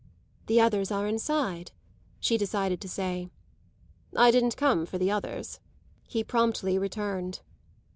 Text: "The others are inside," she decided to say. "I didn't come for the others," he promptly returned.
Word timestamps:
"The 0.47 0.59
others 0.59 0.89
are 0.89 1.05
inside," 1.07 1.73
she 2.19 2.35
decided 2.35 2.81
to 2.81 2.89
say. 2.89 3.29
"I 4.17 4.31
didn't 4.31 4.57
come 4.57 4.87
for 4.87 4.97
the 4.97 5.11
others," 5.11 5.59
he 6.07 6.23
promptly 6.23 6.79
returned. 6.79 7.41